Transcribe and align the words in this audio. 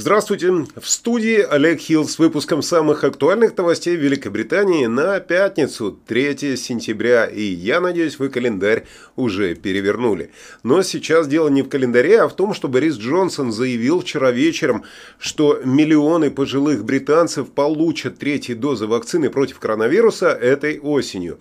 Здравствуйте! 0.00 0.50
В 0.80 0.88
студии 0.88 1.40
Олег 1.40 1.78
Хилл 1.78 2.08
с 2.08 2.18
выпуском 2.18 2.62
самых 2.62 3.04
актуальных 3.04 3.54
новостей 3.54 3.96
Великобритании 3.96 4.86
на 4.86 5.20
пятницу, 5.20 5.94
3 6.06 6.56
сентября. 6.56 7.26
И 7.26 7.42
я 7.42 7.82
надеюсь, 7.82 8.18
вы 8.18 8.30
календарь 8.30 8.86
уже 9.14 9.54
перевернули. 9.54 10.30
Но 10.62 10.80
сейчас 10.80 11.28
дело 11.28 11.50
не 11.50 11.60
в 11.60 11.68
календаре, 11.68 12.22
а 12.22 12.28
в 12.28 12.34
том, 12.34 12.54
что 12.54 12.66
Борис 12.66 12.96
Джонсон 12.96 13.52
заявил 13.52 14.00
вчера 14.00 14.30
вечером, 14.30 14.84
что 15.18 15.60
миллионы 15.66 16.30
пожилых 16.30 16.82
британцев 16.82 17.50
получат 17.50 18.16
третьи 18.16 18.54
дозы 18.54 18.86
вакцины 18.86 19.28
против 19.28 19.58
коронавируса 19.58 20.28
этой 20.28 20.80
осенью. 20.80 21.40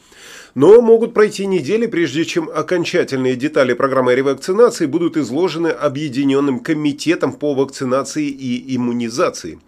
Но 0.54 0.82
могут 0.82 1.14
пройти 1.14 1.46
недели, 1.46 1.86
прежде 1.86 2.26
чем 2.26 2.50
окончательные 2.54 3.36
детали 3.36 3.73
программы 3.73 4.16
ревакцинации 4.16 4.86
будут 4.86 5.16
изложены 5.16 5.70
Объединенным 5.70 6.60
комитетом 6.60 7.32
по 7.32 7.54
вакцинации 7.54 8.28
и 8.28 8.48
иммунизации. 8.58 9.59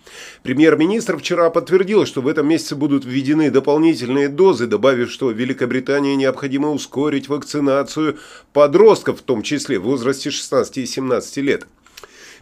Премьер-министр 0.43 1.17
вчера 1.17 1.49
подтвердил, 1.49 2.05
что 2.05 2.21
в 2.21 2.27
этом 2.27 2.47
месяце 2.47 2.75
будут 2.75 3.05
введены 3.05 3.51
дополнительные 3.51 4.29
дозы, 4.29 4.67
добавив, 4.67 5.11
что 5.11 5.31
Великобритании 5.31 6.15
необходимо 6.15 6.71
ускорить 6.71 7.29
вакцинацию 7.29 8.17
подростков, 8.53 9.19
в 9.19 9.23
том 9.23 9.41
числе 9.41 9.79
в 9.79 9.83
возрасте 9.83 10.31
16 10.31 10.77
и 10.77 10.85
17 10.85 11.37
лет. 11.37 11.67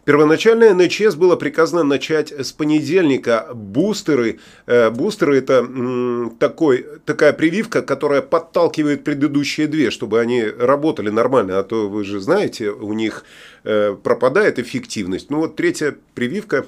Первоначально 0.09 0.73
НХС 0.73 1.13
было 1.13 1.35
приказано 1.35 1.83
начать 1.83 2.31
с 2.31 2.51
понедельника. 2.51 3.47
Бустеры, 3.53 4.39
э, 4.65 4.89
бустеры 4.89 5.37
это 5.37 5.63
такой, 6.39 6.83
такая 7.05 7.31
прививка, 7.31 7.83
которая 7.83 8.23
подталкивает 8.23 9.03
предыдущие 9.03 9.67
две, 9.67 9.91
чтобы 9.91 10.19
они 10.19 10.43
работали 10.45 11.11
нормально. 11.11 11.59
А 11.59 11.63
то 11.63 11.87
вы 11.87 12.03
же 12.03 12.19
знаете, 12.21 12.71
у 12.71 12.93
них 12.93 13.23
э, 13.63 13.95
пропадает 14.01 14.57
эффективность. 14.57 15.29
Ну 15.29 15.41
вот 15.41 15.55
третья 15.55 15.95
прививка 16.15 16.65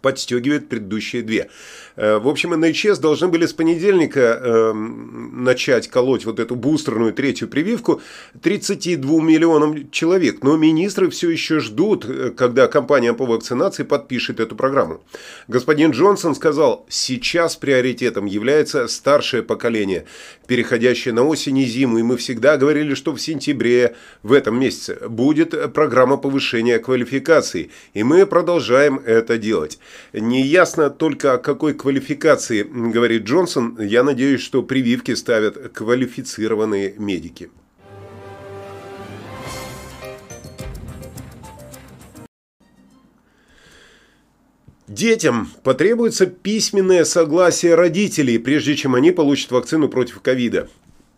подстегивает 0.00 0.68
предыдущие 0.68 1.22
две. 1.22 1.50
Э, 1.96 2.18
в 2.18 2.28
общем, 2.28 2.50
НХС 2.50 2.98
должны 2.98 3.28
были 3.28 3.46
с 3.46 3.52
понедельника 3.52 4.20
э, 4.20 4.72
начать 4.72 5.88
колоть 5.88 6.24
вот 6.24 6.40
эту 6.40 6.56
бустерную 6.56 7.12
третью 7.12 7.48
прививку 7.48 8.00
32 8.42 9.22
миллионам 9.22 9.90
человек. 9.90 10.42
Но 10.42 10.56
министры 10.56 11.10
все 11.10 11.30
еще 11.30 11.60
ждут, 11.60 12.06
э, 12.08 12.30
когда 12.30 12.68
компания 12.68 13.12
по 13.12 13.26
вакцинации 13.26 13.82
подпишет 13.82 14.40
эту 14.40 14.56
программу. 14.56 15.02
Господин 15.46 15.90
Джонсон 15.90 16.34
сказал, 16.34 16.86
сейчас 16.88 17.56
приоритетом 17.56 18.26
является 18.26 18.88
старшее 18.88 19.42
поколение, 19.42 20.06
переходящее 20.46 21.12
на 21.12 21.24
осень 21.24 21.58
и 21.58 21.66
зиму. 21.66 21.98
И 21.98 22.02
мы 22.02 22.16
всегда 22.16 22.56
говорили, 22.56 22.94
что 22.94 23.12
в 23.12 23.20
сентябре, 23.20 23.94
в 24.22 24.32
этом 24.32 24.58
месяце, 24.58 24.96
будет 25.08 25.72
программа 25.74 26.16
повышения 26.16 26.78
квалификации. 26.78 27.70
И 27.92 28.02
мы 28.02 28.26
продолжаем 28.26 29.02
это 29.04 29.36
делать. 29.36 29.78
Неясно 30.12 30.90
только, 30.90 31.34
о 31.34 31.38
какой 31.38 31.74
квалификации 31.74 32.62
говорит 32.62 33.22
Джонсон, 33.22 33.80
я 33.80 34.02
надеюсь, 34.02 34.40
что 34.40 34.62
прививки 34.62 35.14
ставят 35.14 35.72
квалифицированные 35.72 36.94
медики. 36.98 37.50
Детям 44.90 45.48
потребуется 45.62 46.26
письменное 46.26 47.04
согласие 47.04 47.76
родителей, 47.76 48.38
прежде 48.38 48.74
чем 48.74 48.96
они 48.96 49.12
получат 49.12 49.52
вакцину 49.52 49.88
против 49.88 50.20
ковида. 50.20 50.68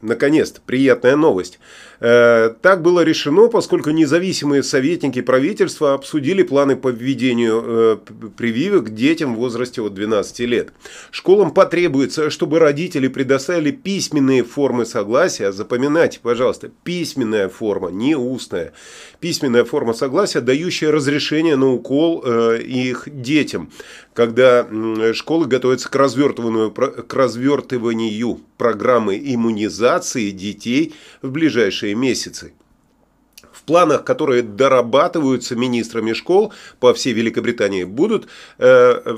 Наконец-то, 0.02 0.60
приятная 0.66 1.14
новость. 1.14 1.60
Э, 2.00 2.52
так 2.60 2.82
было 2.82 3.04
решено, 3.04 3.46
поскольку 3.46 3.90
независимые 3.90 4.64
советники 4.64 5.20
правительства 5.20 5.94
обсудили 5.94 6.42
планы 6.42 6.74
по 6.74 6.88
введению 6.88 7.62
э, 7.64 7.96
прививок 8.36 8.92
детям 8.92 9.36
в 9.36 9.38
возрасте 9.38 9.80
от 9.80 9.94
12 9.94 10.40
лет. 10.40 10.72
Школам 11.12 11.52
потребуется, 11.52 12.30
чтобы 12.30 12.58
родители 12.58 13.06
предоставили 13.06 13.70
письменные 13.70 14.42
формы 14.42 14.86
согласия. 14.86 15.52
Запоминайте, 15.52 16.18
пожалуйста, 16.20 16.72
письменная 16.82 17.48
форма, 17.48 17.90
не 17.90 18.16
устная. 18.16 18.72
Письменная 19.20 19.64
форма 19.64 19.92
согласия, 19.92 20.40
дающая 20.40 20.90
разрешение 20.90 21.54
на 21.54 21.70
укол 21.72 22.24
э, 22.24 22.60
их 22.60 23.06
детям, 23.06 23.70
когда 24.14 24.66
школы 25.12 25.46
готовятся 25.46 25.88
к 25.88 25.94
развертыванию, 25.94 26.72
к 26.72 27.14
развертыванию 27.14 28.42
программы 28.62 29.18
иммунизации 29.18 30.30
детей 30.30 30.94
в 31.20 31.32
ближайшие 31.32 31.96
месяцы 31.96 32.52
в 33.62 33.64
планах, 33.64 34.04
которые 34.04 34.42
дорабатываются 34.42 35.54
министрами 35.54 36.12
школ 36.14 36.52
по 36.80 36.92
всей 36.92 37.12
Великобритании, 37.12 37.84
будут, 37.84 38.26
э, 38.58 39.16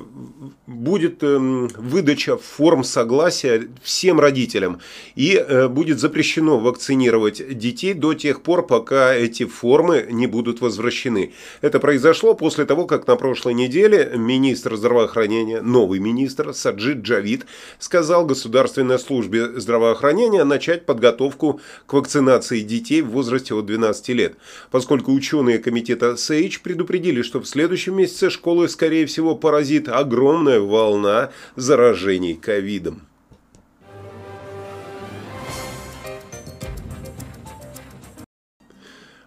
будет 0.66 1.22
э, 1.22 1.38
выдача 1.38 2.36
форм 2.36 2.84
согласия 2.84 3.68
всем 3.82 4.20
родителям. 4.20 4.80
И 5.16 5.34
э, 5.36 5.68
будет 5.68 5.98
запрещено 5.98 6.58
вакцинировать 6.58 7.56
детей 7.58 7.94
до 7.94 8.12
тех 8.12 8.42
пор, 8.42 8.66
пока 8.66 9.14
эти 9.14 9.46
формы 9.46 10.06
не 10.10 10.26
будут 10.26 10.60
возвращены. 10.60 11.32
Это 11.62 11.80
произошло 11.80 12.34
после 12.34 12.66
того, 12.66 12.86
как 12.86 13.06
на 13.06 13.16
прошлой 13.16 13.54
неделе 13.54 14.12
министр 14.14 14.76
здравоохранения, 14.76 15.62
новый 15.62 16.00
министр 16.00 16.52
Саджид 16.52 16.98
Джавид, 16.98 17.46
сказал 17.78 18.26
Государственной 18.26 18.98
службе 18.98 19.58
здравоохранения 19.58 20.44
начать 20.44 20.84
подготовку 20.84 21.60
к 21.86 21.92
вакцинации 21.94 22.60
детей 22.60 23.00
в 23.00 23.08
возрасте 23.10 23.54
от 23.54 23.64
12 23.64 24.08
лет 24.10 24.33
поскольку 24.70 25.12
ученые 25.12 25.58
комитета 25.58 26.16
Сейдж 26.16 26.58
предупредили, 26.62 27.22
что 27.22 27.40
в 27.40 27.46
следующем 27.46 27.96
месяце 27.96 28.30
школы, 28.30 28.68
скорее 28.68 29.06
всего, 29.06 29.36
поразит 29.36 29.88
огромная 29.88 30.60
волна 30.60 31.30
заражений 31.56 32.34
ковидом. 32.34 33.02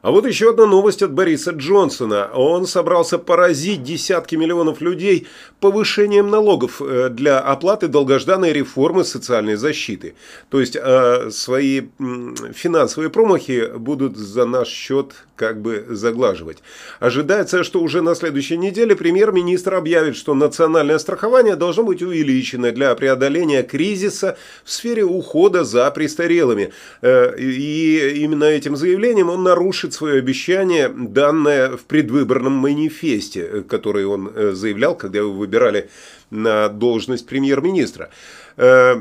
А 0.08 0.12
вот 0.12 0.26
еще 0.26 0.52
одна 0.52 0.66
новость 0.66 1.02
от 1.02 1.12
Бориса 1.12 1.52
Джонсона. 1.52 2.30
Он 2.34 2.66
собрался 2.66 3.18
поразить 3.18 3.84
десятки 3.84 4.36
миллионов 4.36 4.80
людей 4.80 5.28
повышением 5.60 6.30
налогов 6.30 6.82
э, 6.82 7.10
для 7.10 7.40
оплаты 7.40 7.90
долгожданной 7.90 8.54
реформы 8.54 9.04
социальной 9.04 9.58
защиты. 9.58 10.16
То 10.50 10.62
есть 10.62 10.78
э, 10.82 11.30
свои 11.30 11.82
финансовые 12.54 13.10
промахи 13.10 13.70
будут 13.76 14.16
за 14.16 14.46
наш 14.46 14.70
счет 14.70 15.12
как 15.36 15.62
бы 15.62 15.86
заглаживать. 15.90 16.60
Ожидается, 17.02 17.66
что 17.66 17.82
уже 17.82 18.02
на 18.02 18.16
следующей 18.16 18.58
неделе 18.58 18.96
премьер-министр 18.96 19.76
объявит, 19.76 20.16
что 20.16 20.34
национальное 20.34 21.00
страхование 21.00 21.58
должно 21.58 21.84
быть 21.84 22.02
увеличено 22.02 22.72
для 22.72 22.96
преодоления 22.96 23.62
кризиса 23.62 24.38
в 24.64 24.72
сфере 24.72 25.04
ухода 25.04 25.66
за 25.66 25.92
престарелыми. 25.92 26.72
Э, 27.02 27.38
и 27.38 28.22
именно 28.24 28.46
этим 28.46 28.78
заявлением 28.78 29.30
он 29.30 29.44
нарушит 29.44 29.97
свое 29.98 30.20
обещание, 30.20 30.90
данное 30.90 31.76
в 31.76 31.84
предвыборном 31.84 32.54
манифесте, 32.54 33.42
э, 33.42 33.62
который 33.62 34.06
он 34.06 34.32
э, 34.34 34.52
заявлял, 34.54 34.96
когда 34.96 35.20
его 35.20 35.34
выбирали 35.34 35.90
на 36.30 36.70
должность 36.70 37.26
премьер-министра. 37.26 38.10
Э, 38.58 38.96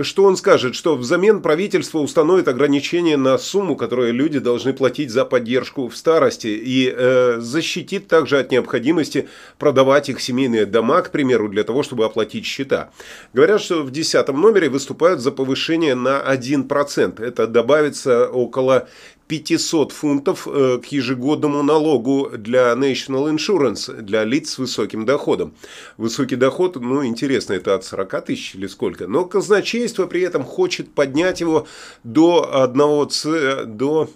что 0.00 0.24
он 0.24 0.36
скажет? 0.36 0.74
Что 0.74 0.96
взамен 0.96 1.42
правительство 1.42 1.98
установит 1.98 2.48
ограничения 2.48 3.16
на 3.16 3.38
сумму, 3.38 3.76
которую 3.76 4.12
люди 4.12 4.38
должны 4.38 4.72
платить 4.72 5.10
за 5.10 5.24
поддержку 5.24 5.88
в 5.88 5.96
старости, 5.96 6.48
и 6.48 6.92
э, 6.94 7.38
защитит 7.40 8.06
также 8.06 8.38
от 8.38 8.50
необходимости 8.50 9.28
продавать 9.58 10.08
их 10.08 10.20
семейные 10.20 10.66
дома, 10.66 11.02
к 11.02 11.10
примеру, 11.10 11.48
для 11.48 11.64
того, 11.64 11.82
чтобы 11.82 12.04
оплатить 12.04 12.44
счета. 12.44 12.90
Говорят, 13.32 13.60
что 13.60 13.82
в 13.82 13.90
десятом 13.90 14.40
номере 14.40 14.68
выступают 14.68 15.20
за 15.20 15.32
повышение 15.32 15.94
на 15.94 16.22
1%. 16.22 17.22
Это 17.24 17.46
добавится 17.46 18.28
около 18.28 18.88
500 19.28 19.92
фунтов 19.92 20.48
э, 20.48 20.80
к 20.82 20.86
ежегодному 20.86 21.62
налогу 21.62 22.30
для 22.36 22.72
National 22.72 23.32
Insurance, 23.34 24.02
для 24.02 24.24
лиц 24.24 24.52
с 24.52 24.58
высоким 24.58 25.04
доходом. 25.04 25.54
Высокий 25.98 26.36
доход, 26.36 26.76
ну, 26.76 27.04
интересно, 27.04 27.52
это 27.52 27.74
от 27.74 27.84
40 27.84 28.24
тысяч 28.24 28.54
или 28.54 28.66
сколько. 28.66 29.06
Но 29.06 29.26
казначейство 29.26 30.06
при 30.06 30.22
этом 30.22 30.44
хочет 30.44 30.90
поднять 30.92 31.40
его 31.40 31.66
до 32.04 32.48
1,25 32.52 33.66
до 33.66 34.08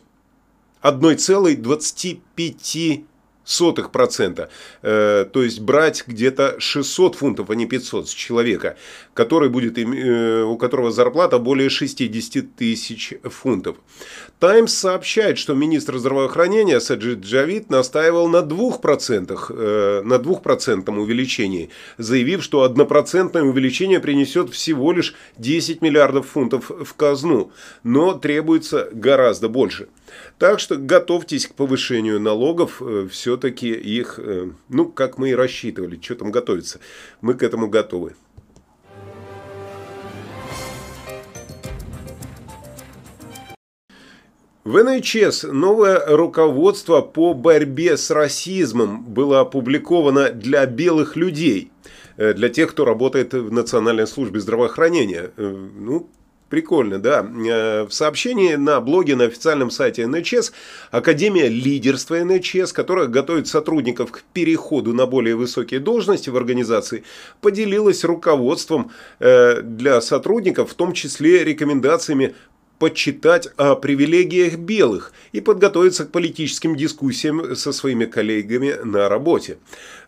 1,25 0.82 3.04
сотых 3.44 3.90
процента. 3.90 4.48
Э, 4.82 5.26
то 5.30 5.42
есть 5.42 5.60
брать 5.60 6.04
где-то 6.06 6.56
600 6.58 7.16
фунтов, 7.16 7.50
а 7.50 7.54
не 7.54 7.66
500 7.66 8.08
с 8.08 8.12
человека, 8.12 8.76
который 9.14 9.48
будет, 9.48 9.78
э, 9.78 10.42
у 10.44 10.56
которого 10.56 10.92
зарплата 10.92 11.38
более 11.38 11.68
60 11.68 12.54
тысяч 12.54 13.14
фунтов. 13.24 13.76
Таймс 14.38 14.72
сообщает, 14.72 15.38
что 15.38 15.54
министр 15.54 15.98
здравоохранения 15.98 16.80
Саджид 16.80 17.20
Джавид 17.20 17.70
настаивал 17.70 18.28
на 18.28 18.42
2%, 18.42 19.50
э, 19.50 20.02
на 20.04 20.18
2% 20.18 20.98
увеличении, 20.98 21.70
заявив, 21.98 22.42
что 22.42 22.62
однопроцентное 22.62 23.42
увеличение 23.42 24.00
принесет 24.00 24.50
всего 24.50 24.92
лишь 24.92 25.14
10 25.38 25.82
миллиардов 25.82 26.28
фунтов 26.28 26.70
в 26.70 26.94
казну, 26.94 27.50
но 27.82 28.14
требуется 28.14 28.88
гораздо 28.92 29.48
больше. 29.48 29.88
Так 30.38 30.60
что 30.60 30.76
готовьтесь 30.76 31.46
к 31.46 31.54
повышению 31.54 32.20
налогов, 32.20 32.82
все 33.10 33.32
все-таки 33.32 33.70
их, 33.70 34.18
э, 34.18 34.50
ну, 34.68 34.86
как 34.86 35.16
мы 35.16 35.30
и 35.30 35.34
рассчитывали, 35.34 35.98
что 36.02 36.16
там 36.16 36.30
готовится. 36.30 36.80
Мы 37.22 37.32
к 37.32 37.42
этому 37.42 37.68
готовы. 37.68 38.14
В 44.64 44.80
НХС 44.80 45.42
новое 45.42 46.00
руководство 46.06 47.00
по 47.00 47.34
борьбе 47.34 47.96
с 47.96 48.12
расизмом 48.12 49.02
было 49.02 49.40
опубликовано 49.40 50.30
для 50.30 50.66
белых 50.66 51.16
людей, 51.16 51.72
э, 52.16 52.32
для 52.32 52.48
тех, 52.48 52.70
кто 52.70 52.84
работает 52.84 53.34
в 53.34 53.50
Национальной 53.50 54.06
службе 54.06 54.38
здравоохранения. 54.38 55.32
Э, 55.36 55.68
ну, 55.80 56.08
Прикольно, 56.48 56.98
да. 56.98 57.26
Э, 57.48 57.84
в 57.84 57.94
сообщении 57.94 58.56
на 58.56 58.80
блоге 58.82 59.16
на 59.16 59.24
официальном 59.24 59.70
сайте 59.70 60.06
НХС 60.06 60.52
Академия 60.90 61.48
лидерства 61.48 62.22
НХС, 62.22 62.74
которая 62.74 63.06
готовит 63.06 63.48
сотрудников 63.48 64.12
к 64.12 64.22
переходу 64.34 64.92
на 64.92 65.06
более 65.06 65.34
высокие 65.34 65.80
должности 65.80 66.28
в 66.28 66.36
организации, 66.36 67.04
поделилась 67.40 68.04
руководством 68.04 68.90
для 69.18 70.02
сотрудников, 70.02 70.72
в 70.72 70.74
том 70.74 70.92
числе 70.92 71.42
рекомендациями 71.42 72.34
почитать 72.82 73.46
о 73.58 73.76
привилегиях 73.76 74.56
белых 74.56 75.12
и 75.30 75.40
подготовиться 75.40 76.04
к 76.04 76.10
политическим 76.10 76.74
дискуссиям 76.74 77.54
со 77.54 77.70
своими 77.70 78.06
коллегами 78.06 78.74
на 78.82 79.08
работе. 79.08 79.58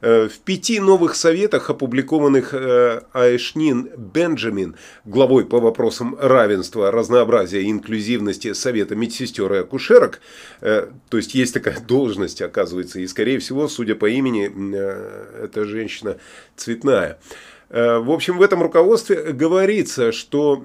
Э, 0.01 0.27
в 0.29 0.41
пяти 0.41 0.81
новых 0.81 1.15
советах, 1.15 1.71
опубликованных 1.71 2.53
э, 2.53 3.03
Айшнин 3.13 3.91
Бенджамин, 3.97 4.75
главой 5.05 5.47
по 5.47 5.61
вопросам 5.61 6.17
равенства, 6.21 6.91
разнообразия 6.91 7.63
и 7.63 7.71
инклюзивности 7.71 8.55
Совета 8.55 8.97
медсестер 8.97 9.53
и 9.53 9.59
акушерок, 9.59 10.19
э, 10.61 10.89
то 11.09 11.17
есть 11.17 11.33
есть 11.37 11.55
такая 11.55 11.79
должность, 11.87 12.43
оказывается, 12.43 12.99
и 12.99 13.07
скорее 13.07 13.39
всего, 13.39 13.69
судя 13.69 13.95
по 13.95 14.07
имени, 14.07 14.51
эта 15.45 15.65
женщина 15.65 16.17
цветная. 16.57 17.21
В 17.71 18.11
общем, 18.11 18.39
в 18.39 18.43
этом 18.43 18.63
руководстве 18.63 19.33
говорится, 19.33 20.13
что 20.13 20.63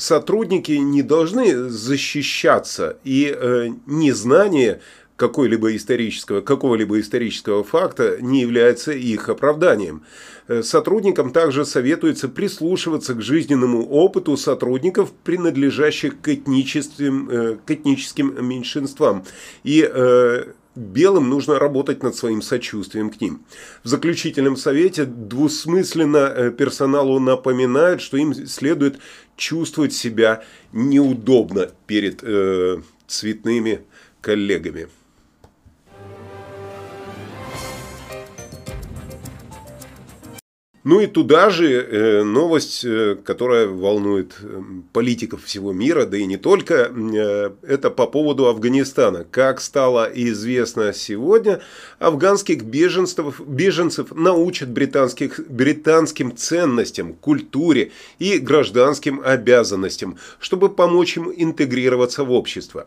сотрудники 0.00 0.72
не 0.72 1.02
должны 1.02 1.68
защищаться, 1.68 2.98
и 3.04 3.34
э, 3.34 3.68
незнание 3.86 4.80
какой-либо 5.16 5.76
исторического, 5.76 6.40
какого-либо 6.40 6.98
исторического 6.98 7.62
факта 7.62 8.16
не 8.20 8.40
является 8.40 8.92
их 8.92 9.28
оправданием. 9.28 10.02
Э, 10.48 10.62
сотрудникам 10.62 11.30
также 11.30 11.66
советуется 11.66 12.28
прислушиваться 12.28 13.14
к 13.14 13.20
жизненному 13.20 13.86
опыту 13.86 14.38
сотрудников, 14.38 15.12
принадлежащих 15.12 16.20
к 16.22 16.28
этническим, 16.28 17.28
э, 17.28 17.56
к 17.66 17.70
этническим 17.70 18.34
меньшинствам, 18.44 19.24
и 19.62 19.86
э, 19.86 20.44
белым 20.80 21.28
нужно 21.28 21.58
работать 21.58 22.02
над 22.02 22.16
своим 22.16 22.42
сочувствием 22.42 23.10
к 23.10 23.20
ним. 23.20 23.42
В 23.84 23.88
заключительном 23.88 24.56
совете 24.56 25.04
двусмысленно 25.04 26.50
персоналу 26.50 27.20
напоминают, 27.20 28.00
что 28.00 28.16
им 28.16 28.34
следует 28.34 28.98
чувствовать 29.36 29.92
себя 29.92 30.42
неудобно 30.72 31.70
перед 31.86 32.20
э, 32.22 32.80
цветными 33.06 33.82
коллегами. 34.20 34.88
Ну 40.82 41.00
и 41.00 41.06
туда 41.06 41.50
же 41.50 41.70
э, 41.70 42.22
новость, 42.22 42.84
э, 42.86 43.16
которая 43.22 43.66
волнует 43.66 44.36
э, 44.40 44.62
политиков 44.94 45.44
всего 45.44 45.72
мира, 45.72 46.06
да 46.06 46.16
и 46.16 46.24
не 46.24 46.38
только, 46.38 46.90
это 47.62 47.90
по 47.90 48.06
поводу 48.06 48.46
Афганистана. 48.46 49.26
Как 49.30 49.60
стало 49.60 50.10
известно 50.14 50.94
сегодня, 50.94 51.60
афганских 51.98 52.62
беженцев, 52.62 53.40
беженцев 53.46 54.12
научат 54.12 54.70
британских, 54.70 55.40
британским 55.50 56.34
ценностям, 56.34 57.12
культуре 57.12 57.92
и 58.18 58.38
гражданским 58.38 59.20
обязанностям, 59.22 60.16
чтобы 60.38 60.70
помочь 60.70 61.18
им 61.18 61.30
интегрироваться 61.36 62.24
в 62.24 62.32
общество 62.32 62.86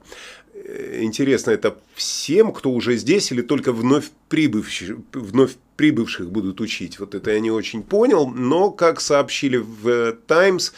интересно, 1.01 1.51
это 1.51 1.77
всем, 1.95 2.51
кто 2.51 2.71
уже 2.71 2.97
здесь, 2.97 3.31
или 3.31 3.41
только 3.41 3.71
вновь 3.71 4.09
прибывших, 4.29 4.97
вновь 5.13 5.55
прибывших 5.75 6.31
будут 6.31 6.61
учить? 6.61 6.99
Вот 6.99 7.15
это 7.15 7.31
я 7.31 7.39
не 7.39 7.51
очень 7.51 7.83
понял, 7.83 8.27
но, 8.27 8.71
как 8.71 9.01
сообщили 9.01 9.57
в 9.57 10.13
Times, 10.27 10.73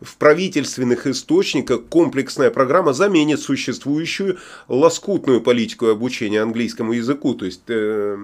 в 0.00 0.16
правительственных 0.16 1.06
источниках 1.06 1.84
комплексная 1.86 2.50
программа 2.50 2.92
заменит 2.92 3.40
существующую 3.40 4.38
лоскутную 4.68 5.40
политику 5.40 5.88
обучения 5.88 6.40
английскому 6.40 6.92
языку. 6.92 7.34
То 7.34 7.44
есть, 7.44 7.62
э, 7.68 8.16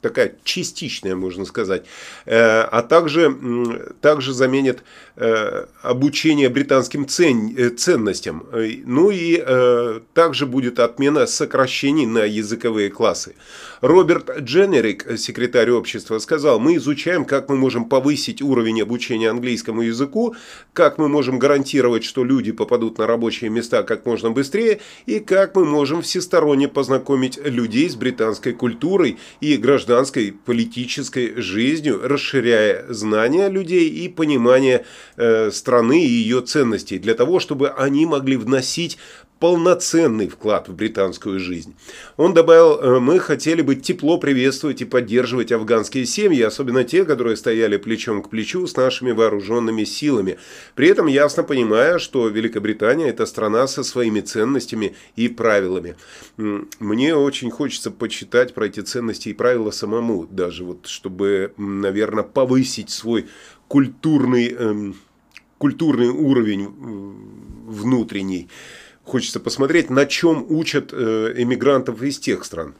такая 0.00 0.34
частичная, 0.44 1.14
можно 1.14 1.44
сказать, 1.44 1.84
э, 2.26 2.36
а 2.36 2.82
также, 2.82 3.36
также 4.00 4.32
заменит 4.32 4.82
э, 5.16 5.66
обучение 5.82 6.48
британским 6.48 7.06
цен, 7.06 7.54
э, 7.56 7.70
ценностям. 7.70 8.46
Ну 8.86 9.10
и 9.10 9.42
также 10.14 10.46
будет 10.46 10.78
отмена 10.78 11.26
сокращений 11.26 12.06
на 12.06 12.24
языковые 12.24 12.90
классы. 12.90 13.34
Роберт 13.80 14.38
Дженерик, 14.40 15.18
секретарь 15.18 15.70
общества, 15.70 16.18
сказал, 16.18 16.60
мы 16.60 16.76
изучаем, 16.76 17.24
как 17.24 17.48
мы 17.48 17.56
можем 17.56 17.86
повысить 17.86 18.42
уровень 18.42 18.82
обучения 18.82 19.30
английскому 19.30 19.82
языку, 19.82 20.34
как 20.72 20.98
мы 20.98 21.08
можем 21.08 21.38
гарантировать, 21.38 22.04
что 22.04 22.24
люди 22.24 22.52
попадут 22.52 22.98
на 22.98 23.06
рабочие 23.06 23.50
места 23.50 23.82
как 23.82 24.06
можно 24.06 24.30
быстрее, 24.30 24.80
и 25.06 25.20
как 25.20 25.56
мы 25.56 25.64
можем 25.64 26.02
всесторонне 26.02 26.68
познакомить 26.68 27.38
людей 27.42 27.88
с 27.88 27.96
британской 27.96 28.52
культурой 28.52 29.18
и 29.40 29.56
гражданской 29.90 30.32
политической 30.32 31.40
жизнью, 31.40 32.00
расширяя 32.04 32.84
знания 32.88 33.48
людей 33.48 33.88
и 33.88 34.08
понимание 34.08 34.84
э, 35.16 35.50
страны 35.50 36.04
и 36.04 36.08
ее 36.08 36.42
ценностей, 36.42 36.98
для 36.98 37.14
того, 37.14 37.40
чтобы 37.40 37.70
они 37.70 38.06
могли 38.06 38.36
вносить 38.36 38.98
полноценный 39.40 40.28
вклад 40.28 40.68
в 40.68 40.74
британскую 40.74 41.40
жизнь. 41.40 41.74
Он 42.18 42.34
добавил, 42.34 42.78
«Э, 42.78 43.00
мы 43.00 43.18
хотели 43.18 43.62
бы 43.62 43.74
тепло 43.74 44.18
приветствовать 44.18 44.82
и 44.82 44.84
поддерживать 44.84 45.50
афганские 45.50 46.04
семьи, 46.04 46.42
особенно 46.42 46.84
те, 46.84 47.06
которые 47.06 47.36
стояли 47.36 47.78
плечом 47.78 48.22
к 48.22 48.28
плечу 48.28 48.66
с 48.66 48.76
нашими 48.76 49.12
вооруженными 49.12 49.84
силами. 49.84 50.38
При 50.74 50.88
этом 50.88 51.06
ясно 51.06 51.42
понимая, 51.42 51.98
что 51.98 52.28
Великобритания– 52.28 53.08
это 53.08 53.24
страна 53.24 53.66
со 53.66 53.82
своими 53.82 54.20
ценностями 54.20 54.94
и 55.16 55.28
правилами. 55.28 55.96
Мне 56.36 57.16
очень 57.16 57.50
хочется 57.50 57.90
почитать 57.90 58.52
про 58.52 58.66
эти 58.66 58.80
ценности 58.80 59.30
и 59.30 59.34
правила 59.34 59.70
самому, 59.70 60.26
даже 60.30 60.64
вот, 60.64 60.86
чтобы, 60.86 61.54
наверное, 61.56 62.24
повысить 62.24 62.90
свой 62.90 63.26
культурный, 63.68 64.48
эм, 64.48 64.96
культурный 65.56 66.08
уровень 66.08 66.68
внутренний. 67.66 68.48
Хочется 69.10 69.40
посмотреть, 69.40 69.90
на 69.90 70.06
чем 70.06 70.46
учат 70.48 70.90
э, 70.92 71.34
эмигрантов 71.36 72.00
из 72.00 72.20
тех 72.20 72.44
стран. 72.44 72.76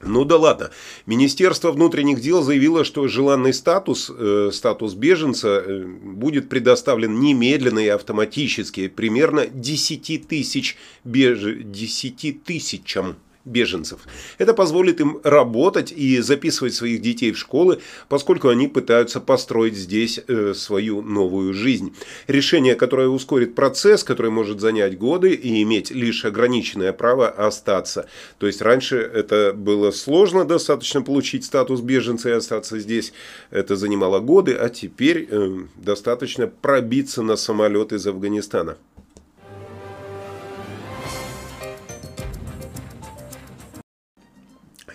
Ну 0.00 0.24
да 0.24 0.36
ладно. 0.36 0.70
Министерство 1.06 1.72
внутренних 1.72 2.20
дел 2.20 2.40
заявило, 2.40 2.84
что 2.84 3.08
желанный 3.08 3.52
статус, 3.52 4.08
э, 4.16 4.50
статус 4.52 4.94
беженца 4.94 5.48
э, 5.48 5.84
будет 5.84 6.48
предоставлен 6.48 7.18
немедленно 7.18 7.80
и 7.80 7.88
автоматически 7.88 8.86
примерно 8.86 9.48
10 9.48 10.28
тысяч 10.28 10.76
беж... 11.02 11.40
10 11.64 12.44
тысячам 12.44 13.16
беженцев. 13.46 14.00
Это 14.38 14.52
позволит 14.52 15.00
им 15.00 15.20
работать 15.24 15.92
и 15.92 16.18
записывать 16.20 16.74
своих 16.74 17.00
детей 17.00 17.32
в 17.32 17.38
школы, 17.38 17.80
поскольку 18.08 18.48
они 18.48 18.68
пытаются 18.68 19.20
построить 19.20 19.76
здесь 19.76 20.20
э, 20.26 20.52
свою 20.54 21.00
новую 21.00 21.54
жизнь. 21.54 21.94
Решение, 22.26 22.74
которое 22.74 23.08
ускорит 23.08 23.54
процесс, 23.54 24.04
который 24.04 24.30
может 24.30 24.60
занять 24.60 24.98
годы 24.98 25.32
и 25.32 25.62
иметь 25.62 25.90
лишь 25.90 26.24
ограниченное 26.24 26.92
право 26.92 27.28
остаться. 27.28 28.08
То 28.38 28.46
есть 28.46 28.60
раньше 28.60 28.96
это 28.96 29.52
было 29.54 29.92
сложно 29.92 30.44
достаточно 30.44 31.02
получить 31.02 31.44
статус 31.44 31.80
беженца 31.80 32.28
и 32.28 32.32
остаться 32.32 32.78
здесь. 32.78 33.12
Это 33.50 33.76
занимало 33.76 34.20
годы, 34.20 34.54
а 34.54 34.68
теперь 34.68 35.28
э, 35.30 35.60
достаточно 35.76 36.48
пробиться 36.48 37.22
на 37.22 37.36
самолет 37.36 37.92
из 37.92 38.06
Афганистана. 38.06 38.76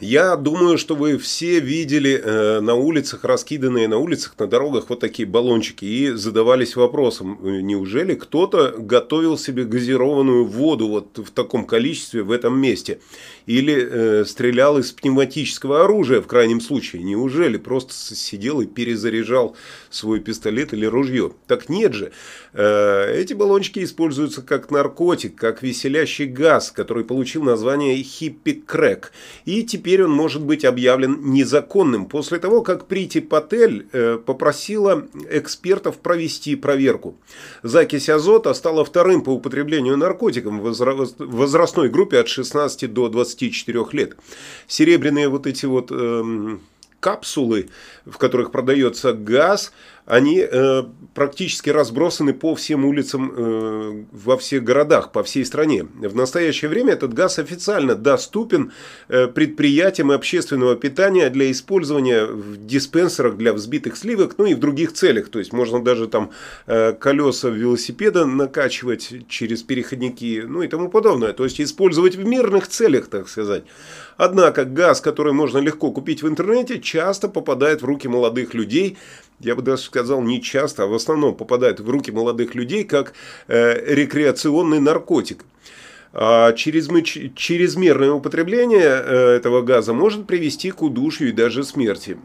Я 0.01 0.35
думаю, 0.35 0.79
что 0.79 0.95
вы 0.95 1.19
все 1.19 1.59
видели 1.59 2.19
э, 2.19 2.59
на 2.59 2.73
улицах, 2.73 3.23
раскиданные 3.23 3.87
на 3.87 3.99
улицах, 3.99 4.33
на 4.39 4.47
дорогах 4.47 4.85
вот 4.89 4.99
такие 4.99 5.27
баллончики 5.27 5.85
и 5.85 6.09
задавались 6.09 6.75
вопросом, 6.75 7.39
э, 7.43 7.61
неужели 7.61 8.15
кто-то 8.15 8.73
готовил 8.79 9.37
себе 9.37 9.63
газированную 9.63 10.45
воду 10.45 10.87
вот 10.87 11.19
в 11.19 11.29
таком 11.29 11.65
количестве 11.65 12.23
в 12.23 12.31
этом 12.31 12.59
месте? 12.59 12.99
Или 13.45 13.75
э, 13.75 14.25
стрелял 14.25 14.79
из 14.79 14.91
пневматического 14.91 15.83
оружия 15.83 16.19
в 16.21 16.25
крайнем 16.25 16.61
случае? 16.61 17.03
Неужели 17.03 17.57
просто 17.57 17.93
сидел 17.93 18.59
и 18.61 18.65
перезаряжал 18.65 19.55
свой 19.91 20.19
пистолет 20.19 20.73
или 20.73 20.87
ружье? 20.87 21.33
Так 21.45 21.69
нет 21.69 21.93
же. 21.93 22.11
Э, 22.53 23.13
эти 23.15 23.33
баллончики 23.33 23.83
используются 23.83 24.41
как 24.41 24.71
наркотик, 24.71 25.35
как 25.35 25.61
веселящий 25.61 26.25
газ, 26.25 26.71
который 26.71 27.05
получил 27.05 27.43
название 27.43 28.01
хиппи-крэк. 28.01 29.11
И 29.45 29.61
теперь 29.61 29.90
он 29.99 30.11
может 30.11 30.41
быть 30.41 30.63
объявлен 30.63 31.19
незаконным 31.31 32.05
после 32.05 32.39
того, 32.39 32.61
как 32.61 32.87
Прити 32.87 33.19
Патель 33.19 33.87
э, 33.91 34.17
попросила 34.25 35.07
экспертов 35.29 35.97
провести 35.97 36.55
проверку. 36.55 37.17
Закись 37.63 38.07
азота 38.07 38.53
стала 38.53 38.85
вторым 38.85 39.23
по 39.23 39.31
употреблению 39.31 39.97
наркотиком 39.97 40.61
в 40.61 40.73
возрастной 41.17 41.89
группе 41.89 42.19
от 42.19 42.27
16 42.27 42.93
до 42.93 43.09
24 43.09 43.85
лет. 43.91 44.15
Серебряные 44.67 45.27
вот 45.27 45.47
эти 45.47 45.65
вот 45.65 45.89
э, 45.91 46.57
капсулы, 47.01 47.69
в 48.05 48.17
которых 48.17 48.51
продается 48.51 49.11
газ, 49.11 49.73
они 50.05 50.39
э, 50.39 50.83
практически 51.13 51.69
разбросаны 51.69 52.33
по 52.33 52.55
всем 52.55 52.85
улицам 52.85 53.33
э, 53.35 54.03
во 54.11 54.37
всех 54.37 54.63
городах, 54.63 55.11
по 55.11 55.23
всей 55.23 55.45
стране. 55.45 55.83
В 55.83 56.15
настоящее 56.15 56.69
время 56.69 56.93
этот 56.93 57.13
газ 57.13 57.39
официально 57.39 57.95
доступен 57.95 58.71
э, 59.09 59.27
предприятиям 59.27 60.11
общественного 60.11 60.75
питания 60.75 61.29
для 61.29 61.51
использования 61.51 62.25
в 62.25 62.65
диспенсерах 62.65 63.37
для 63.37 63.53
взбитых 63.53 63.97
сливок, 63.97 64.35
ну 64.37 64.45
и 64.45 64.53
в 64.53 64.59
других 64.59 64.93
целях. 64.93 65.29
То 65.29 65.39
есть 65.39 65.53
можно 65.53 65.83
даже 65.83 66.07
там 66.07 66.31
э, 66.67 66.93
колеса 66.93 67.49
велосипеда 67.49 68.25
накачивать 68.25 69.27
через 69.27 69.63
переходники, 69.63 70.43
ну 70.47 70.61
и 70.61 70.67
тому 70.67 70.89
подобное. 70.89 71.33
То 71.33 71.43
есть 71.43 71.59
использовать 71.61 72.15
в 72.15 72.25
мирных 72.25 72.67
целях, 72.67 73.07
так 73.07 73.27
сказать. 73.29 73.63
Однако 74.17 74.65
газ, 74.65 75.01
который 75.01 75.33
можно 75.33 75.57
легко 75.57 75.91
купить 75.91 76.21
в 76.21 76.27
интернете, 76.27 76.79
часто 76.79 77.27
попадает 77.27 77.81
в 77.81 77.85
руки 77.85 78.07
молодых 78.07 78.53
людей, 78.53 78.97
я 79.43 79.55
бы 79.55 79.61
даже 79.61 79.83
сказал, 79.83 80.21
не 80.21 80.41
часто, 80.41 80.83
а 80.83 80.87
в 80.87 80.93
основном 80.93 81.35
попадает 81.35 81.79
в 81.79 81.89
руки 81.89 82.11
молодых 82.11 82.55
людей 82.55 82.83
как 82.83 83.13
э, 83.47 83.93
рекреационный 83.93 84.79
наркотик. 84.79 85.45
А 86.13 86.51
чрезмерное 86.51 88.11
употребление 88.11 88.81
э, 88.81 89.35
этого 89.37 89.61
газа 89.61 89.93
может 89.93 90.27
привести 90.27 90.71
к 90.71 90.81
удушью 90.81 91.29
и 91.29 91.31
даже 91.31 91.63
смерти. 91.63 92.17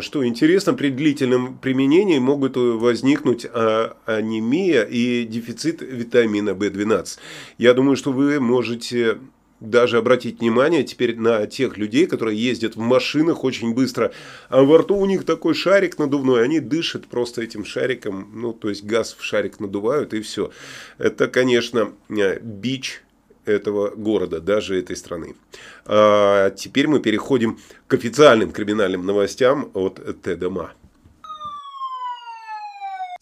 Что 0.00 0.26
интересно, 0.26 0.74
при 0.74 0.90
длительном 0.90 1.56
применении 1.58 2.18
могут 2.18 2.56
возникнуть 2.56 3.46
а, 3.50 3.96
анемия 4.04 4.82
и 4.82 5.24
дефицит 5.24 5.80
витамина 5.80 6.50
В12. 6.50 7.18
Я 7.56 7.72
думаю, 7.72 7.96
что 7.96 8.12
вы 8.12 8.40
можете 8.40 9.18
даже 9.60 9.98
обратить 9.98 10.40
внимание 10.40 10.82
теперь 10.84 11.16
на 11.16 11.46
тех 11.46 11.76
людей, 11.76 12.06
которые 12.06 12.38
ездят 12.38 12.76
в 12.76 12.80
машинах 12.80 13.44
очень 13.44 13.74
быстро, 13.74 14.12
а 14.48 14.62
во 14.62 14.78
рту 14.78 14.96
у 14.96 15.06
них 15.06 15.24
такой 15.24 15.54
шарик 15.54 15.98
надувной, 15.98 16.42
они 16.42 16.60
дышат 16.60 17.06
просто 17.06 17.42
этим 17.42 17.64
шариком, 17.64 18.30
ну, 18.34 18.52
то 18.52 18.68
есть 18.68 18.84
газ 18.84 19.14
в 19.18 19.22
шарик 19.22 19.60
надувают 19.60 20.14
и 20.14 20.20
все. 20.20 20.50
Это, 20.98 21.28
конечно, 21.28 21.92
э, 22.08 22.38
бич 22.40 23.02
этого 23.44 23.90
города, 23.90 24.40
даже 24.40 24.78
этой 24.78 24.96
страны. 24.96 25.34
А 25.86 26.50
теперь 26.50 26.88
мы 26.88 27.00
переходим 27.00 27.58
к 27.86 27.94
официальным 27.94 28.52
криминальным 28.52 29.04
новостям 29.04 29.70
от 29.74 30.00
ТДМА. 30.22 30.72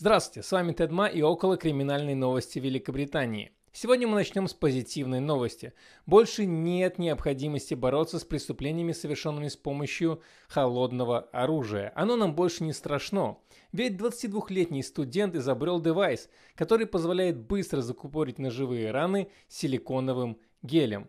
Здравствуйте, 0.01 0.47
с 0.47 0.53
вами 0.53 0.73
Тедма 0.73 1.07
и 1.07 1.23
около 1.23 1.57
криминальной 1.57 2.15
новости 2.15 2.61
Великобритании. 2.61 3.51
Сегодня 3.81 4.09
мы 4.09 4.17
начнем 4.17 4.49
с 4.49 4.55
позитивной 4.55 5.21
новости. 5.21 5.73
Больше 6.05 6.47
нет 6.47 6.99
необходимости 6.99 7.75
бороться 7.75 8.19
с 8.19 8.25
преступлениями, 8.25 8.91
совершенными 8.91 9.47
с 9.47 9.57
помощью 9.57 10.21
холодного 10.49 11.21
оружия. 11.31 11.93
Оно 11.95 12.17
нам 12.17 12.35
больше 12.35 12.65
не 12.65 12.73
страшно. 12.73 13.39
Ведь 13.71 13.93
22-летний 13.93 14.83
студент 14.83 15.37
изобрел 15.37 15.81
девайс, 15.81 16.29
который 16.57 16.87
позволяет 16.87 17.39
быстро 17.39 17.81
закупорить 17.81 18.41
ножевые 18.41 18.91
раны 18.91 19.31
силиконовым 19.47 20.41
гелем. 20.63 21.09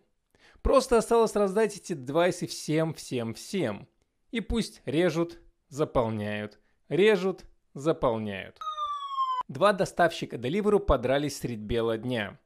Просто 0.62 1.00
осталось 1.00 1.36
раздать 1.36 1.76
эти 1.76 1.94
девайсы 1.94 2.46
всем, 2.46 2.94
всем, 2.94 3.34
всем. 3.34 3.90
И 4.30 4.42
пусть 4.42 4.84
режут, 4.86 5.40
заполняют, 5.70 6.60
режут, 6.88 7.46
заполняют. 7.74 8.60
Два 9.48 9.74
доставщика 9.74 10.36
Deliveroo 10.36 10.78
подрались 10.78 11.40
средь 11.40 11.62
бела 11.62 11.98
дня. 11.98 12.38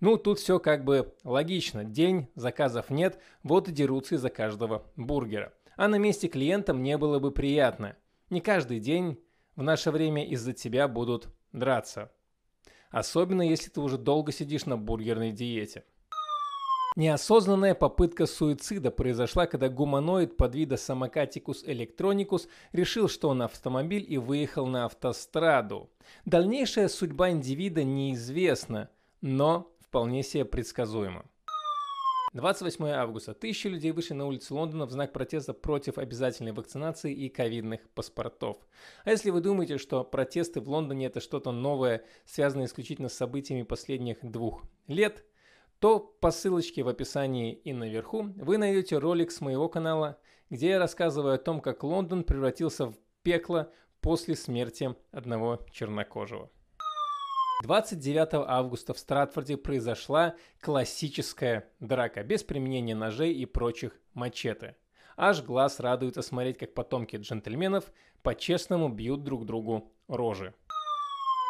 Ну, 0.00 0.16
тут 0.16 0.38
все 0.38 0.58
как 0.58 0.84
бы 0.84 1.14
логично. 1.24 1.84
День, 1.84 2.28
заказов 2.34 2.90
нет, 2.90 3.18
вот 3.42 3.68
и 3.68 3.72
дерутся 3.72 4.14
из-за 4.14 4.30
каждого 4.30 4.84
бургера. 4.96 5.52
А 5.76 5.88
на 5.88 5.96
месте 5.96 6.28
клиента 6.28 6.72
мне 6.72 6.96
было 6.96 7.18
бы 7.18 7.30
приятно. 7.30 7.96
Не 8.30 8.40
каждый 8.40 8.80
день 8.80 9.18
в 9.56 9.62
наше 9.62 9.90
время 9.90 10.26
из-за 10.26 10.52
тебя 10.52 10.88
будут 10.88 11.28
драться. 11.52 12.10
Особенно, 12.90 13.42
если 13.42 13.70
ты 13.70 13.80
уже 13.80 13.98
долго 13.98 14.32
сидишь 14.32 14.66
на 14.66 14.76
бургерной 14.76 15.32
диете. 15.32 15.84
Неосознанная 16.96 17.74
попытка 17.74 18.26
суицида 18.26 18.90
произошла, 18.90 19.46
когда 19.46 19.68
гуманоид 19.68 20.36
под 20.36 20.54
вида 20.56 20.76
самокатикус 20.76 21.62
электроникус 21.64 22.48
решил, 22.72 23.08
что 23.08 23.28
он 23.28 23.42
автомобиль 23.42 24.04
и 24.08 24.18
выехал 24.18 24.66
на 24.66 24.86
автостраду. 24.86 25.88
Дальнейшая 26.24 26.88
судьба 26.88 27.30
индивида 27.30 27.84
неизвестна, 27.84 28.90
но 29.20 29.70
вполне 29.90 30.22
себе 30.22 30.44
предсказуемо. 30.44 31.24
28 32.32 32.86
августа. 32.90 33.34
Тысячи 33.34 33.66
людей 33.66 33.90
вышли 33.90 34.14
на 34.14 34.24
улицы 34.24 34.54
Лондона 34.54 34.86
в 34.86 34.92
знак 34.92 35.12
протеста 35.12 35.52
против 35.52 35.98
обязательной 35.98 36.52
вакцинации 36.52 37.12
и 37.12 37.28
ковидных 37.28 37.80
паспортов. 37.90 38.56
А 39.04 39.10
если 39.10 39.30
вы 39.30 39.40
думаете, 39.40 39.78
что 39.78 40.04
протесты 40.04 40.60
в 40.60 40.68
Лондоне 40.68 41.06
это 41.06 41.18
что-то 41.18 41.50
новое, 41.50 42.04
связанное 42.24 42.66
исключительно 42.66 43.08
с 43.08 43.14
событиями 43.14 43.64
последних 43.64 44.18
двух 44.22 44.62
лет, 44.86 45.24
то 45.80 45.98
по 45.98 46.30
ссылочке 46.30 46.84
в 46.84 46.88
описании 46.88 47.52
и 47.52 47.72
наверху 47.72 48.32
вы 48.36 48.58
найдете 48.58 48.96
ролик 48.98 49.32
с 49.32 49.40
моего 49.40 49.68
канала, 49.68 50.20
где 50.50 50.68
я 50.68 50.78
рассказываю 50.78 51.34
о 51.34 51.38
том, 51.38 51.60
как 51.60 51.82
Лондон 51.82 52.22
превратился 52.22 52.86
в 52.86 52.94
пекло 53.24 53.72
после 54.00 54.36
смерти 54.36 54.94
одного 55.10 55.66
чернокожего. 55.72 56.48
29 57.62 58.46
августа 58.48 58.94
в 58.94 58.98
Стратфорде 58.98 59.56
произошла 59.58 60.34
классическая 60.60 61.68
драка 61.78 62.22
без 62.22 62.42
применения 62.42 62.94
ножей 62.94 63.34
и 63.34 63.44
прочих 63.44 64.00
мачете. 64.14 64.76
Аж 65.16 65.42
глаз 65.42 65.78
радуется 65.78 66.22
смотреть, 66.22 66.56
как 66.56 66.72
потомки 66.72 67.16
джентльменов 67.16 67.92
по-честному 68.22 68.88
бьют 68.88 69.24
друг 69.24 69.44
другу 69.44 69.92
рожи. 70.08 70.54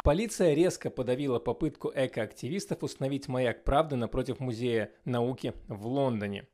Полиция 0.02 0.55
резко 0.55 0.90
подавила 0.90 1.38
попытку 1.38 1.93
экоактивистов 1.95 2.83
установить 2.83 3.29
маяк 3.29 3.62
правды 3.62 3.95
напротив 3.95 4.40
Музея 4.40 4.90
науки 5.05 5.52
в 5.69 5.87
Лондоне. 5.87 6.49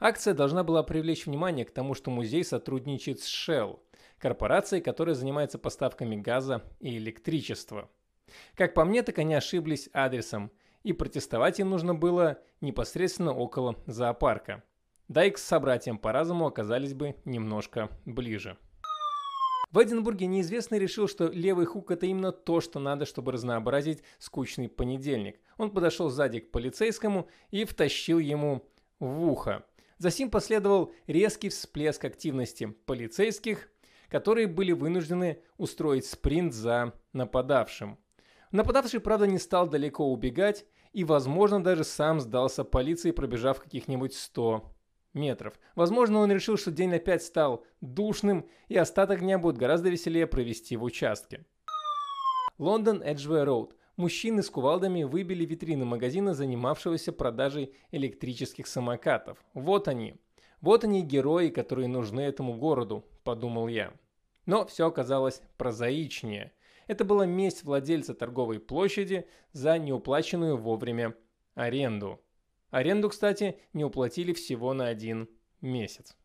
Акция 0.00 0.34
должна 0.34 0.64
была 0.64 0.82
привлечь 0.82 1.26
внимание 1.26 1.64
к 1.64 1.70
тому, 1.70 1.94
что 1.94 2.10
музей 2.10 2.44
сотрудничает 2.44 3.20
с 3.20 3.26
Shell, 3.26 3.80
корпорацией, 4.18 4.82
которая 4.82 5.14
занимается 5.14 5.58
поставками 5.58 6.16
газа 6.16 6.62
и 6.80 6.98
электричества. 6.98 7.88
Как 8.54 8.74
по 8.74 8.84
мне, 8.84 9.02
так 9.02 9.18
они 9.18 9.34
ошиблись 9.34 9.88
адресом, 9.92 10.50
и 10.82 10.92
протестовать 10.92 11.60
им 11.60 11.70
нужно 11.70 11.94
было 11.94 12.38
непосредственно 12.60 13.32
около 13.32 13.76
зоопарка. 13.86 14.62
Да 15.08 15.24
и 15.24 15.30
к 15.30 15.38
собратьям 15.38 15.98
по 15.98 16.12
разуму 16.12 16.46
оказались 16.46 16.94
бы 16.94 17.16
немножко 17.24 17.88
ближе. 18.04 18.58
В 19.70 19.82
Эдинбурге 19.82 20.26
неизвестный 20.26 20.78
решил, 20.78 21.08
что 21.08 21.28
левый 21.28 21.66
хук 21.66 21.90
это 21.90 22.06
именно 22.06 22.32
то, 22.32 22.62
что 22.62 22.78
надо, 22.80 23.04
чтобы 23.04 23.32
разнообразить 23.32 24.02
скучный 24.18 24.68
понедельник. 24.68 25.38
Он 25.58 25.70
подошел 25.70 26.08
сзади 26.08 26.40
к 26.40 26.50
полицейскому 26.50 27.28
и 27.50 27.66
втащил 27.66 28.18
ему 28.18 28.66
в 28.98 29.24
ухо. 29.26 29.64
Засим 29.98 30.30
последовал 30.30 30.92
резкий 31.06 31.50
всплеск 31.50 32.04
активности 32.04 32.66
полицейских, 32.86 33.68
которые 34.08 34.46
были 34.46 34.72
вынуждены 34.72 35.42
устроить 35.58 36.06
спринт 36.06 36.54
за 36.54 36.94
нападавшим. 37.12 37.98
Нападавший, 38.50 39.00
правда, 39.00 39.26
не 39.26 39.38
стал 39.38 39.68
далеко 39.68 40.10
убегать 40.10 40.66
и, 40.92 41.04
возможно, 41.04 41.62
даже 41.62 41.84
сам 41.84 42.20
сдался 42.20 42.64
полиции, 42.64 43.10
пробежав 43.10 43.60
каких-нибудь 43.60 44.14
100 44.14 44.72
метров. 45.12 45.58
Возможно, 45.74 46.20
он 46.20 46.32
решил, 46.32 46.56
что 46.56 46.70
день 46.70 46.94
опять 46.94 47.22
стал 47.22 47.64
душным, 47.80 48.48
и 48.68 48.76
остаток 48.76 49.20
дня 49.20 49.38
будет 49.38 49.58
гораздо 49.58 49.90
веселее 49.90 50.26
провести 50.26 50.76
в 50.76 50.84
участке. 50.84 51.44
Лондон 52.58 53.02
Эджвей 53.02 53.44
Роуд. 53.44 53.74
Мужчины 53.96 54.42
с 54.42 54.50
кувалдами 54.50 55.02
выбили 55.02 55.44
витрины 55.44 55.84
магазина, 55.84 56.32
занимавшегося 56.32 57.12
продажей 57.12 57.74
электрических 57.90 58.66
самокатов. 58.66 59.38
Вот 59.54 59.88
они. 59.88 60.14
Вот 60.60 60.84
они 60.84 61.02
герои, 61.02 61.48
которые 61.48 61.88
нужны 61.88 62.20
этому 62.20 62.56
городу, 62.56 63.04
подумал 63.24 63.68
я. 63.68 63.92
Но 64.46 64.66
все 64.66 64.86
оказалось 64.86 65.42
прозаичнее. 65.56 66.52
Это 66.88 67.04
была 67.04 67.26
месть 67.26 67.64
владельца 67.64 68.14
торговой 68.14 68.58
площади 68.58 69.28
за 69.52 69.78
неуплаченную 69.78 70.56
вовремя 70.56 71.14
аренду. 71.54 72.20
Аренду, 72.70 73.10
кстати, 73.10 73.60
не 73.74 73.84
уплатили 73.84 74.32
всего 74.32 74.72
на 74.72 74.88
один 74.88 75.28
месяц. 75.60 76.16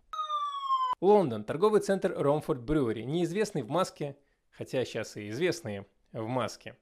Лондон, 1.01 1.43
торговый 1.43 1.82
центр 1.82 2.13
Ромфорд 2.17 2.62
Брюери, 2.63 3.03
неизвестный 3.03 3.62
в 3.62 3.70
маске, 3.70 4.17
хотя 4.51 4.86
сейчас 4.86 5.17
и 5.17 5.29
известные 5.29 5.86
в 6.13 6.27
маске. 6.27 6.77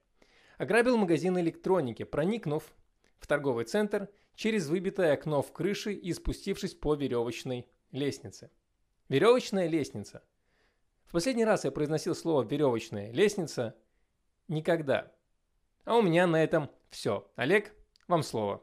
Ограбил 0.58 0.96
магазин 0.96 1.36
электроники, 1.38 2.04
проникнув 2.04 2.72
в 3.18 3.26
торговый 3.26 3.64
центр 3.64 4.08
через 4.36 4.68
выбитое 4.68 5.12
окно 5.12 5.42
в 5.42 5.52
крыше 5.52 5.92
и 5.92 6.12
спустившись 6.12 6.74
по 6.74 6.94
веревочной 6.94 7.66
лестнице. 7.90 8.52
Веревочная 9.08 9.66
лестница. 9.66 10.22
В 11.06 11.12
последний 11.12 11.44
раз 11.44 11.64
я 11.64 11.70
произносил 11.70 12.14
слово 12.14 12.42
«веревочная 12.42 13.12
лестница» 13.12 13.76
никогда. 14.48 15.12
А 15.84 15.96
у 15.96 16.02
меня 16.02 16.26
на 16.26 16.42
этом 16.42 16.70
все. 16.90 17.30
Олег, 17.36 17.72
вам 18.08 18.22
слово. 18.22 18.62